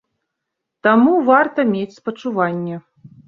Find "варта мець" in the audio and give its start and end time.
1.27-1.97